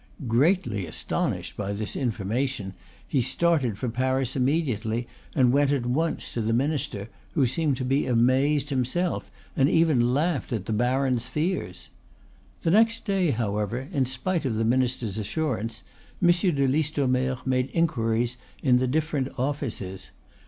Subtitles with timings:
[0.27, 2.73] Greatly astonished by this information
[3.07, 7.85] he started for Paris immediately, and went at once to the minister, who seemed to
[7.85, 11.89] be amazed himself, and even laughed at the baron's fears.
[12.61, 15.83] The next day, however, in spite of the minister's assurance,
[16.19, 20.09] Monsieur de Listomere made inquiries in the different offices.